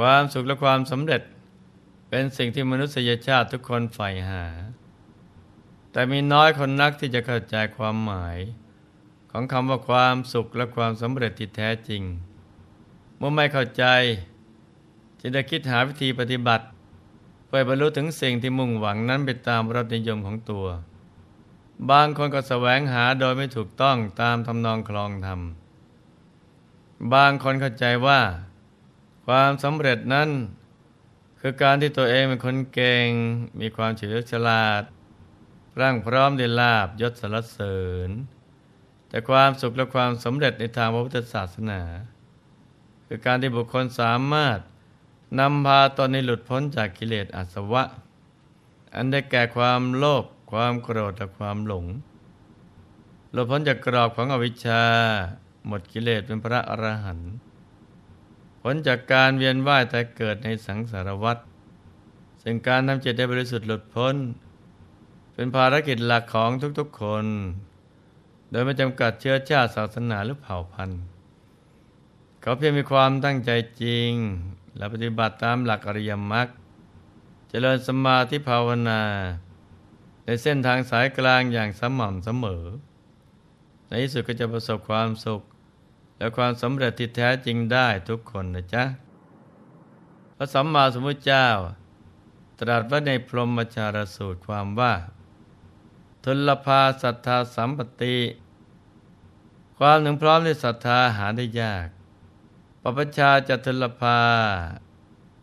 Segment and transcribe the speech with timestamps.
[0.00, 1.22] ความสุขและความสำเร็จ
[2.08, 4.44] เป็นสิ่งที่มนุษยชาติทุกคนใฝ่หา
[5.92, 8.38] แต่มีน้อยคนนักที่จะเข้าใจความหมาย
[9.30, 12.02] ของคำว่าความสุขและความสำเร็จที่แท้จริง
[13.16, 13.84] เมื่อไม่เข้าใจ
[15.20, 16.64] จึงได้คิดหาวิธีปฏิบัติ
[17.46, 20.66] เพื่อบรรลุถึงสิ่งที่มุ่งหวังนั้นไปตามรสนิยมของตัว
[21.90, 25.40] บางคนก็แสวงหาโดยไม่ถูกต้องตามทำนองคลองธรรม
[27.14, 28.20] บางคนเข้าใจว่า
[29.26, 30.30] ความสำเร็จนั้น
[31.40, 33.08] คือการที่ตัวเองเป็นคนเก่ง
[33.60, 34.82] มีความเฉลียวฉลาด
[35.80, 38.10] ร่างพร้อมด้วยลาบยศสรรเสริญ
[39.08, 41.80] แต่ความสุขและความสำเร็จในทางพระพุทธศาสนา
[43.06, 44.58] คือการที่บุคคลสามารถ
[45.38, 47.84] นำพาตนในหลุดพ้นจากกิเลสอาสวะ
[48.94, 51.86] อันได้แก่ความโลภความโกรธและความหลง
[53.32, 54.82] หลุดพ้นจากกรอบของอวิชชา
[55.66, 57.32] หมดกิเลสเป็นพระอรหันต์
[58.60, 61.38] พ้นจากการเวียนว่ายแต่เกิดในสังสารวัฏ
[62.42, 64.16] ซึ่งการทำจิตให้บริสุทธิ์หลุดพ้น
[65.34, 67.24] เป็นภารกิจหลักของทุกๆคน
[68.50, 71.02] โดยไม่จำกัดเชื้อชาติศาสนาหรือเผ่าพันธุ์
[72.40, 73.50] เขาเพียงมีความตั้งใจ
[73.82, 74.12] จริง
[74.76, 76.48] และปฏิบัติตามหลักอริยมรรค
[77.48, 79.02] เจริญสมาธิภาวนา
[80.24, 82.64] ในเส้นทางสายกลางอย่างสม่ำเสมอ
[83.86, 85.42] ในที่สุดก็จะประสบความสุข
[86.20, 88.84] และความสำเร็จที่แท้จริงได้ทุกคนนะจ๊ะ
[90.36, 91.48] พระสัมมาสัมพุทธเจ้า
[92.60, 94.94] ตรัสไว้ในพรหมจารสูตรความว่า
[96.24, 98.16] ทุลภาศรัทธาสัมปติ
[99.78, 101.88] ความหนึ่งพร้อมในศรัทธาหาได้ยาก
[102.82, 104.18] ปปชาจตุลภา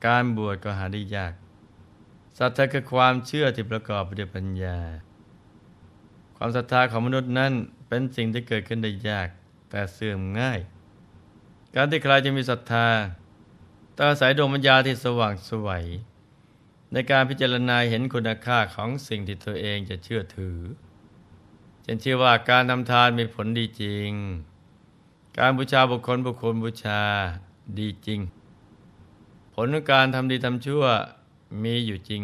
[0.05, 1.33] การบวชก็หาได้ยาก
[2.39, 4.77] ศรัทธาคือความเชื่อที่ประกอบด้วยปัญญา
[6.37, 7.51] ความศรัทธาของมนุษย์นั้น
[7.87, 9.29] เป็นสิ่งที่เกิดขึ้นได้ยาก
[9.69, 10.59] แต่เสื่อมง่าย
[11.75, 12.87] การที่ใครจะมีศรัทธา
[13.95, 15.83] ต้องอาศัยดวงปัญญาที่สว่างสวย
[16.93, 20.57] ในการพิจารณาเห็นคุณค่าของสิ่งที่ตัวเองจะเชื่อถือ
[21.83, 24.11] เช่นเชื่อว่าการทำทานมีผลดีจริง
[25.37, 27.01] การบูชาบุคคลบุคคลบูชา
[27.79, 28.19] ดีจริง
[29.53, 30.83] ผลของการทำดีทำชั่ว
[31.63, 32.23] มีอยู่จริง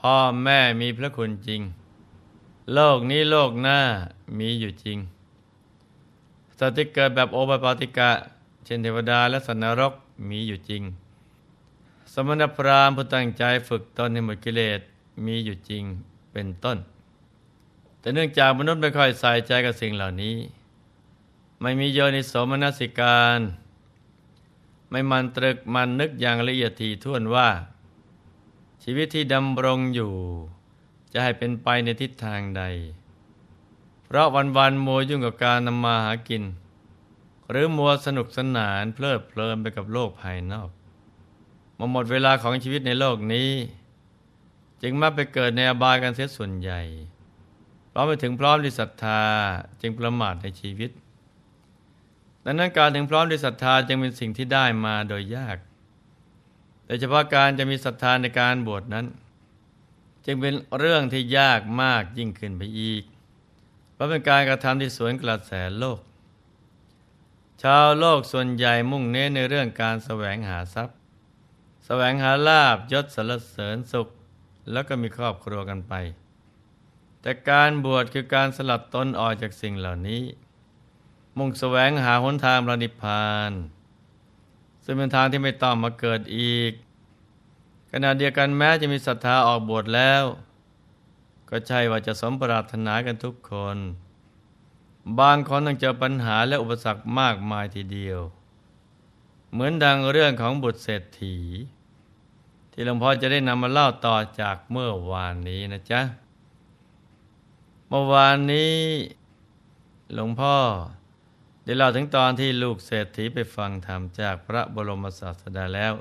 [0.00, 1.60] พ่อแม่มีพระคุณจริง
[2.72, 3.80] โลกนี้โลกหน้า
[4.38, 4.98] มีอยู่จริง
[6.58, 8.10] สติเกิดแบบโอปปาติกะ
[8.64, 9.92] เช่นเทวดาและสันนรก
[10.28, 10.82] มีอยู่จริง
[12.12, 14.80] สมณพราหมณ์ผู้ตั้งใจฝึกตนในหมดกิเลส
[15.26, 15.84] มีอยู่จริง
[16.32, 16.78] เป็นต้น
[18.00, 20.36] แต่เนื่องจากมนุษย์ไม่ค่อยใส่ใจกับสิ่งเหล่านี้
[21.60, 23.40] ไม่มีโยนิสมนสิการ
[24.90, 27.48] ไม่มันตรึกมันนึกอย่างละเอียดถี่ถ้วนว่า
[28.82, 30.12] ชีวิตที่ดำรงอยู่
[31.12, 32.62] จะให้เป็นไปในทิศทางใด
[34.06, 36.42] เพราะวันวันมัวยุ่งกับการนำมาหากิน
[37.50, 40.70] หรือมัวสนุกสนานเพลิดเพลินไปกับโลกภายนอก
[41.78, 43.50] มาหมดเวลาของชีวิตในโลกนี้
[44.82, 46.82] จึงมาไปเกิดในอบายกันเสียส่วนใหญ่
[47.98, 49.20] พราะไม่ถึงพร้อมที่ศรัทธา
[49.80, 50.90] จึงประมาทในชีวิต
[52.44, 55.56] ดังนั้นการถึงพร้อมด้วยศรัทธาจึงเป็นสิ่งที่ได้มาโดยยาก
[56.86, 59.06] โดยเฉพาะการจะมีศรัทธาในการบวชนั้น
[60.24, 63.02] จึงเป็นเรื่องที่ยากมากยิ่งขึ้นไปอีก
[63.96, 66.00] เพราะเป็นการกระทำที่สวนกระแสโลก
[67.62, 70.96] ชาวโลกส่วนใหญ่มุ่งเน้นในเรื่องการแสวงหาทรัพย์
[71.86, 74.08] แสวงหาลาบยศสรรเสริญสุข
[74.72, 75.94] แล้วก็มีครอบครัวกันไป
[77.20, 80.22] แต่การบวชคือการสลัดตนออกจากสิ่งเหล่านี้
[81.38, 83.52] มุ่งแสวงหาหนทางพระนิพพาน
[84.84, 86.72] ซึ่งเป็นทางที่ไม่ต้องมาเกิดอีก
[87.92, 90.22] ขณะเดียวกันแม้จะมีศรัทธาออกบวชแล้ว
[91.50, 93.76] ก็ใช่ว่าจะสมปรารถนากันทุกคน
[95.20, 98.20] บางคนต้องเจอปัญหาและอุปสรรคมากมายทีเดียว
[99.52, 101.36] เหมือนดังเรื่องของบุตรเศรษฐี
[102.72, 106.00] ที่หลวงพ่อจะได้นำมาเล่าต่อจากเมื่อวานนี้นะจ๊ะ
[107.88, 108.74] เมื่อวานนี้
[110.14, 110.56] หลวงพ่อ
[111.64, 115.92] ได้เล่าถึงตอนที่ลูกเศรษฐีไปฟังธรรมจากพระบรมศาสดาแล้ว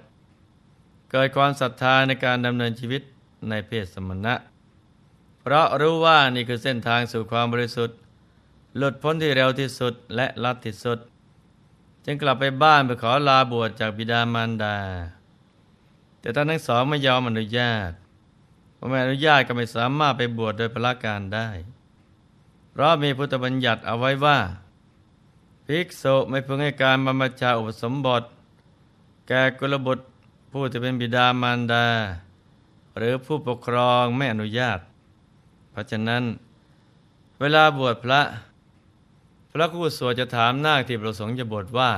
[1.12, 3.01] เกิดความศรัทธาในการดำเนินชีวิต
[3.50, 4.33] ในเพศสมณะ
[5.47, 7.97] เพราะรู้ว่านี่คือเส้นทางสู่ความบริสุทธิ์
[8.77, 11.00] หลุดพ้นที่เร็วที่สุดและลัดที่สุด
[12.06, 14.77] จึงกลับไปบ้านไปขอลาบวชจากบิดามารดา
[16.19, 17.92] แต่ท่านทั้งสองไม่ยอมอนุญาต
[18.75, 21.50] เพราะไม่อนุญาตก็ไม่สามารถไปบวชโดยพละการได้
[22.71, 24.39] เพราะมีพุทธบัญญัติเอาไว้ว่า
[25.65, 28.24] ภิกษุไม่พึงให้การบรรพชาอุปสมบท
[29.27, 30.06] แก่กุลบุตร
[30.51, 31.88] ผู้จะเป็นบิดามารดา
[32.98, 34.80] หรือผู้ปกครองไม่อนุญาต
[35.75, 36.24] เพราะฉะนั้น
[37.39, 38.22] เวลาบวชพระ
[39.51, 41.92] พระคู่สวดจะถามนาคที่ประสงค์จะบวชว่า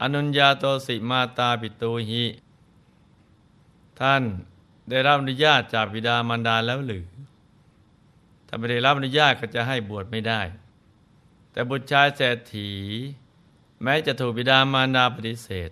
[0.00, 2.24] ออนุญญาโตสิมาตาปิตูหิ
[4.00, 4.22] ท่าน
[4.90, 7.06] ได้รับอนุญาตจากบิดามารดาแล้วหรือ
[8.46, 10.40] ถ้าไม่ได้รับอนุญาตก็จะให้บวชไม่ได้
[11.52, 12.70] แต่บุตรชายเศรษฐี
[13.82, 15.70] แม้จะถูกบิดามารดาปฏิเสธ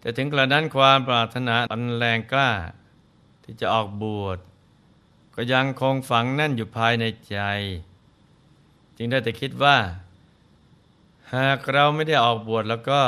[0.00, 2.52] แต่ถึงกระนั้นความปรารถนาอันแรงกล้า
[3.42, 4.38] ที่จะออกบวช
[5.38, 7.38] ก็ยังคงฝังแน่นอยู่ภายในใจ
[8.96, 9.76] จึงได้แต่คิดว่า
[11.34, 13.02] หากเราไม่ได้ออกบวชแล้วก็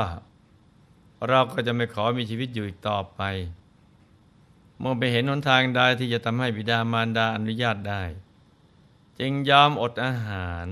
[1.29, 3.21] เราก็จะไม่ขอมีชีวิตอยู่อีกต่อไป
[4.83, 8.03] มองไปเห็นหนทางใดที่จะทำให้บิดามารดาอนุญาตได้
[9.19, 10.67] จึงยอมอดอาหาร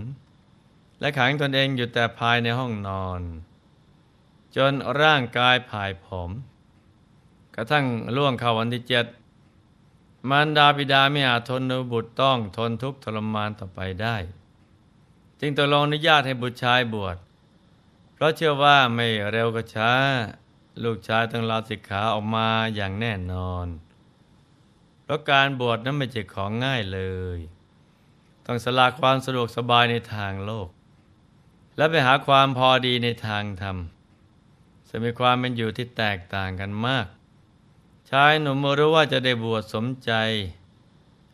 [1.01, 3.21] และขังตนเองอยู่แต่ภายในห้องนอน
[4.57, 6.31] จนร่างกายผายผอม
[7.55, 7.87] กระทั่ง
[8.17, 9.07] ล่วงเข้าวันที่เจ็ด
[10.31, 14.17] มารดาบิดาไม่อาจทนบุตรต้องทนทุกข์ทรมานต่อไปได้
[15.41, 17.17] จึงตกลงอนุญาตให้บุตรชายบวช
[18.15, 19.93] เพราะเชื่อว่าไม่เร็วก็ช้า
[20.85, 23.67] ลูกชายต้องลาสิกขาออกมาอย่างแน่นอน
[25.03, 27.01] เพราะการบวชนั้นไม่ใช่ของง่ายเล
[27.37, 27.39] ย
[28.47, 30.69] ต้องสละความสะดวกสบายในทางโลก
[31.77, 33.77] และไปหาความพอดีในทางธรรม
[34.89, 37.07] จะมีความเป็นอยู่ที่แตกต่างกันมาก
[38.11, 40.13] ชายหนุ่มรู้ว่าจะได้บวชสมใจ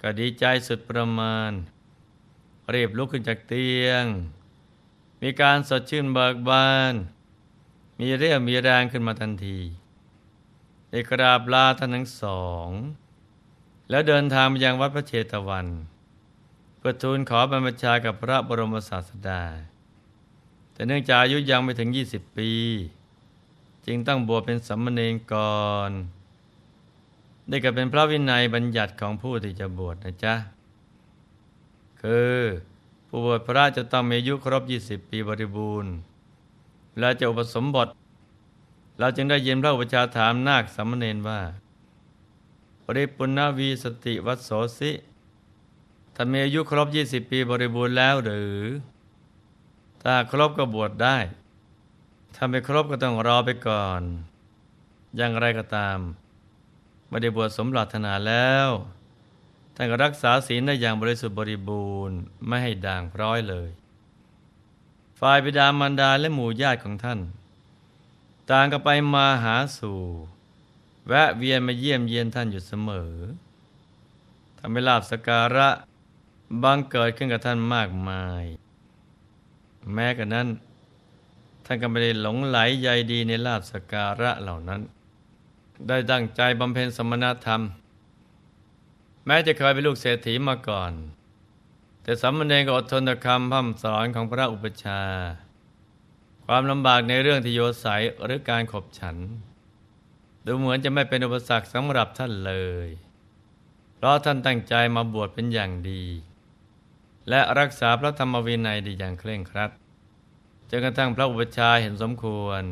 [0.01, 1.51] ก็ดีใจสุดประมาณ
[2.75, 4.05] รีบลุกขึ้นจากเตียง
[5.23, 6.95] มีการสดชื่นเบิกบาน
[7.99, 9.59] มีเรี่ยวมีแรงขึ้นมาทันที
[10.91, 12.69] ได้กราบลาท่านทั้งสอง
[13.91, 15.67] แล้วเดินทางไปยังวัดพระเชตวัน
[16.79, 19.43] เพื่อทูลขอบรรพชากับพระบรมศาสดา
[20.73, 22.51] แต่เนื่องจากอายุยังไม่ถึง 20 ปี
[23.87, 25.93] จึงต้องบวชเป็นสัมมเนรก่อน
[27.53, 30.35] ได้กับเป็นพระวินัยบัญญัติของผู้ที่จะบวชนะจ๊ะ
[32.03, 32.37] คือ
[33.09, 35.93] ผู้บวชพระจะต้องมีอายุครบ 20 ปีบริบูรณ์
[36.99, 37.89] และจะอุปสมบท
[38.99, 41.41] เราจึงได้ยินพระอุปชาถามนาคสัมเนรว่า
[42.85, 44.93] ปริปุณวีสติวัสโสสิ
[46.15, 48.57] ท่ามีอายุครบ 20 ปีบริบูรณ์แล้วหรือ
[50.03, 51.17] ถ้าครบก็บวชได้
[52.35, 54.03] ถ้าไม่ครบก็ต้องรอไปก่อน
[55.17, 55.99] อย่างไรก็ตาม
[57.13, 58.69] ไม่ได้บวชสมปรารถนาแล้ว
[59.75, 63.71] ท่านก็รักษาศีลได้อย่างบริสุทธิ์บริบูรณ์ไม่ให้ด่างพร้อยเลย
[65.21, 67.21] ฝ่ายบิดามารดาและหมู่ญาติของท่าน
[68.51, 70.01] ต่างก็ไปมาหาสู่
[71.07, 73.15] แวะเวียนมาเยี่ยมเยียนท่านอยู่เสมอ
[74.59, 75.69] ทำให้ลาบสการะ
[76.63, 78.45] บังเกิดขึ้นกับท่านมากมาย
[79.93, 80.49] แม้กันนั้น
[81.65, 84.81] ท่านก็ไม่ได้หลงไหลใยดีในลาบสการะเหล่านั้น
[85.89, 87.63] ได้ตั้งใจบำเพ็ญสมณธรรม
[89.27, 90.93] แม้จะเคยเป็นลูกเศรษฐีมาก่อน
[92.03, 95.03] แต่สามเณรก็อดทนต่อคำพ่ำสอนของพระอุปชา
[96.47, 99.17] ความลำบากในเรื่องที่โยสัยหรือการขบฉัน
[100.45, 102.55] ดูเหมือนจะไม่เป็นอุปสรรคสำหรับท่านเล
[102.87, 102.89] ย
[103.97, 106.05] เพราะท่านตั้งใจมาบวชเป็นอย่างดี
[107.29, 109.71] และรักษาพระธรรมวินัยดีอย่างเคร่งครัด
[110.71, 112.65] จนกระทั่งพระอุปชาเห็นสมควร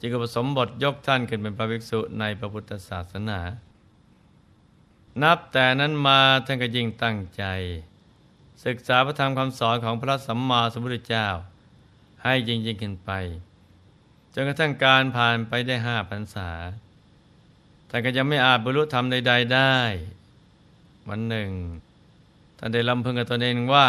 [0.00, 3.40] จึงประสมบทยกท่านขึ้นเป็นพระภิกษุในพระพุทธศาสนา
[5.22, 7.44] นับแต่นั้นมาท่านก็ยิ่งตั้งใจ
[8.64, 11.28] ศึกษาพระธรรมคำสอนของพระสัมมาสัมพุทธเจ้า
[12.22, 13.10] ให้จริงขึ้นไป
[14.34, 16.50] จนกระทั่งการผ่านไปได้ห้าพรรษา
[17.88, 19.76] ท่านก็ยังไม่อาจบรรลุธรรมใด ๆ ได้
[21.08, 21.50] วันหนึ่ง
[22.58, 23.88] ท่านได้ลำพึงกับตนเองว่า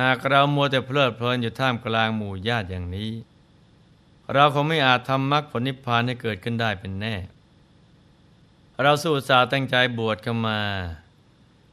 [0.00, 3.10] หากเรามัวแต่เพลิดเพลินอยู่ท่ามกลางหมู่ญาติอย่างนี้
[4.34, 7.14] เราคงไม่อาจทำมรรคผลนิพพานให้เกิดขึ้นได้เป็นแน่
[8.82, 10.60] เราสู้สาตั้งใจบวชเข้ามา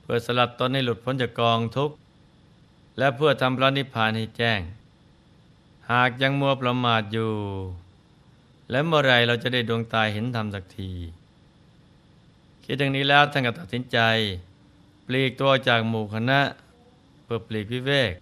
[0.01, 1.95] เพื่อสลัดตนให้หลุดพ้นจากกองทุกข์
[2.97, 4.59] และเพื่อทำพระนิพพานให้แจ้ง
[5.91, 7.33] หากยังมัวประมาทอยู่
[8.71, 10.91] และเมื่อไรเราจะได้ดวงตาเห็นธรรมสักที
[12.63, 13.99] คิดอย่างนี้แล้วท่านก็ตัดสินใจ
[15.05, 16.39] ปลีกตัวจากหมู่คณะ
[17.23, 18.13] เพื่อปลีกวิเวก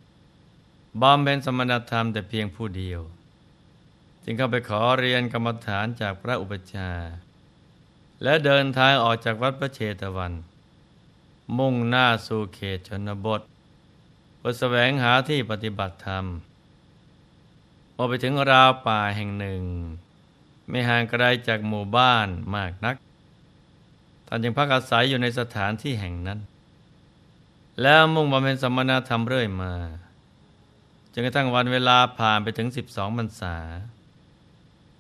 [1.02, 3.02] บำเพ็ญสมณธรรมแต่เพียงผู้เดียว
[4.28, 6.92] จึงเข้าไปขอเรียนกรรมฐานจากพระอุปชา
[8.24, 10.34] และเดินทางออกจากวัดพระเชตวัน
[11.58, 13.42] มุ่งหน้าสู่เขตชนบท
[14.38, 16.26] เพื่อแสวงหาที่ปฏิบัติธรรม
[17.96, 19.62] พอไปถึงราวป่าแห่งหนึ่ง
[20.70, 22.96] ไม่ห่างไกลจากหมู่บ้านมากนัก
[24.28, 26.40] ท่านยังพักอาศัยอยู่ในสถานที่แห่งนั้น
[27.82, 29.74] แล้วมุ่งบำเพ็ญสมณธรรมเรื่อยมา
[31.14, 33.56] จนกระทั่งวันเวลาผ่านไปถึงสิบสองพรรษา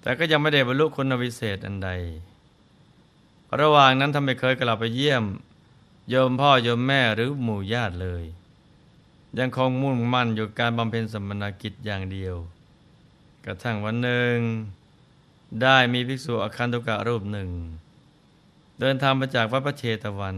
[0.05, 1.89] แต่ก็ยังไม่ได้บรรลุคุณวิเศษอันใด
[3.59, 5.23] ระหว่างนั้นท่านไม่เคยกลับไปเยี่ยม
[6.09, 8.23] โยมพ่อโยมแม่หรือหมู่ญาติเลย
[9.39, 12.35] ยังคงมุ่งมั่นอยู่การบำเพ็ญสมณกิจอย่างเดียว
[13.45, 14.37] กระทั่งวันหนึ่ง
[15.61, 17.49] ได้มีภิกษุอคันตุกะรูปหนึ่ง
[18.79, 20.37] เดินทางมาจากวัดพระเชตวัน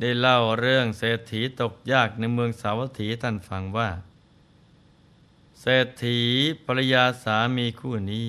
[0.00, 3.90] ได้เล่าเรื่องเศรษฐีตกยากในเมืองสาวัตถีท่านฟังว่า
[5.60, 6.20] เศรษฐี
[6.64, 8.28] ภรรยาสามีคู่นี้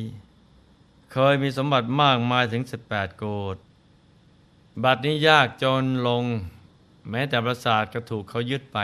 [1.12, 3.58] เคยมีสมบัติมากมายถึง 18 โกด
[4.84, 6.24] บัดนี้ยากจนลง
[7.10, 8.78] แม้แต่ประสาทก็ถูกเขายึดไป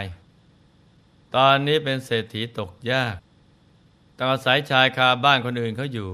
[1.35, 3.15] ตอนนี้เป็นเศรษฐีตกยาก
[4.17, 6.11] ต้องอาศัยชายคาบ้านคนอื่นเขาอยู่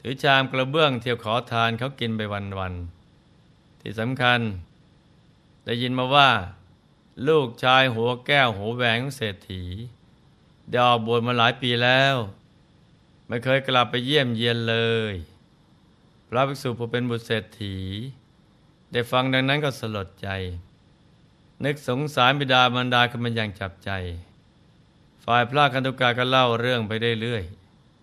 [0.00, 4.40] ถือชามกระเบื้องเที่ยวขอทานเขากินไปวันๆที่สำคัญ
[5.64, 6.30] ได้ยินมาว่า
[7.28, 9.62] ลูกชายหัวแก้วหัวแหวงเศรษฐี
[10.68, 12.16] ได้ออกบวชมาหลายปีแล้ว
[13.26, 14.76] ไม่เคยกลับไปเยี่ยมเยียนเล
[15.12, 15.14] ย
[16.28, 17.76] พระภิกษุผู้เป็นบุตรเศรษฐี
[18.92, 20.28] ได้ฟังดังนั้นก็สลดใจ
[21.64, 23.90] นึกสงสารบิดามารดาขึ้นมาอย่างจับใจ
[25.24, 27.44] ฝ่ายพระคันตุกาก็เล่าเรื่องไปเรื่อย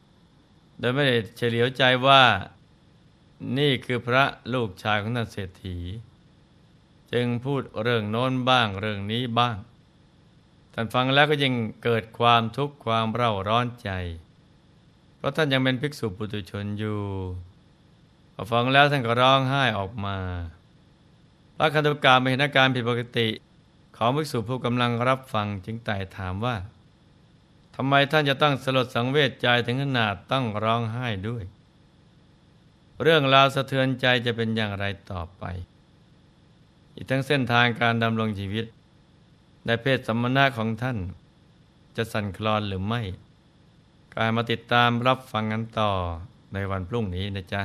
[0.09, 2.23] ๆโดยไม่ได้เฉลียวใจว่า
[3.57, 5.77] นี่คือพระลูกชายของท่านเศรษฐี
[7.13, 9.57] จึงพูดเรื่องโน้นบ้างเรื่องนี้บ้าง
[10.73, 13.89] ท่านฟังแล้วก็ยังเกิดความทุกข์ความเร่าร้อนใจ
[15.17, 16.99] เพราะท่านยังเป็นภิกษุปุถุชนอยู่
[18.33, 20.17] พอฟังแล้วท่านก็ร้องไห้ออกมา
[21.57, 23.27] พระคันตุกาไม่เห็นอาการผิดปกติ
[23.97, 26.55] ของภิกษุผู้กำลังรับฟังจึงไต่ถามว่า
[27.75, 31.43] ทำไมท่านจะต้องสลดสังเวชใจถึงขนาดต้องร้องไห้ด้วย
[33.01, 35.43] เรื่องราวสะเทือนใจจะเป็นอย่างไรต่อไป
[36.95, 38.65] อีกทั้งเส้นทางการดำรงชีวิต
[39.65, 40.97] ในเพศสัมมนาของท่าน
[41.95, 43.01] จะสั่นคลอนหรือไม่
[44.15, 45.91] กายมาติดตามรับฟังกันต่อ
[46.53, 47.63] ในวันพรุ่งนี้นะจ๊ะ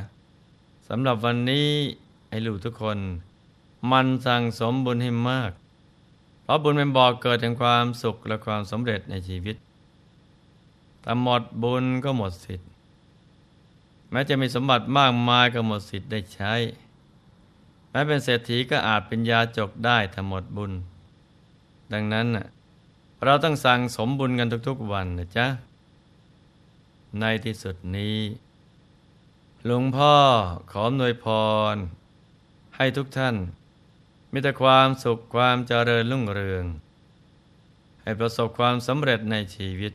[0.89, 1.69] สำหรับวันนี้
[2.29, 2.99] ไอ้ลูกทุกคน
[3.91, 5.53] มันสั่งสมบุญให้มาก
[6.43, 9.57] เพราะบุญเป็นบ่อกเกิดแห่งความสุขและความสำเร็จในชีวิต
[11.03, 12.69] แต่หมดบุญก็หมดสิทธิ์
[14.11, 16.53] แม้จะมีสมบัติมากมายก็หมดสิทธิ์ได้ใช้
[17.91, 20.73] แม้เป็นเศรษฐีก็อาจเป็นยาจกได้ถ้าหมดบุญ
[21.93, 22.27] ดังนั้น
[23.25, 25.47] เราต้องสั่งสมบุญกันทุกๆวันนะจ๊ะ
[27.21, 28.19] ในที่สุดนี้
[29.65, 30.15] หลวงพ่อ
[30.71, 31.27] ขออำนวยพ
[31.75, 31.77] ร
[32.77, 33.37] ให้ทุกท่าน
[34.33, 36.65] มีแต่ความสุขความเจริญรุ่งเรือง
[38.03, 39.93] ให้ประสบความสำเร็จในชีวิต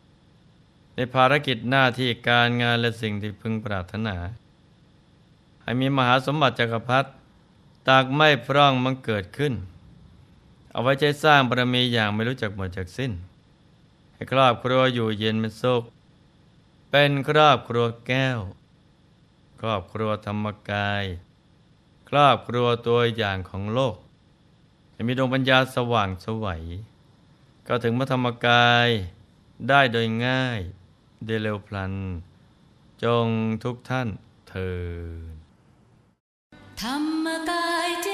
[0.96, 4.16] ในภารกิจหน้าที่การงานและสิ่งที่พึงปรารถนา
[5.64, 7.10] ให้มีมหาสมบัติจักรพรรดิ
[7.88, 9.54] ตากไม่พร่องมันเกิดขึ้น
[10.72, 13.12] เอาไว้ใช้สร้างบารมีอย่างไม่รู้จักหมดจากสิ้น
[14.14, 15.84] ให้ครอบครัวอยู่เย็นเป็นสุข
[16.90, 18.40] เป็นครอบครัวแก้ว
[19.60, 21.04] ครอบครัวธรรมกาย
[22.10, 23.96] ครอบครัวตัวอย่างของโลก
[24.96, 26.64] จะมีดวงปัญญาสว่างสวัย
[27.68, 28.88] ก็ถึงพระธรรมกาย
[29.70, 30.60] ได้โดยง่าย
[31.26, 31.94] ได้เร็วพลัน
[33.04, 33.28] จง
[33.64, 34.08] ทุกท่าน
[34.50, 34.74] เถิ
[35.34, 35.36] ด
[36.82, 38.11] ธรรมกายเจ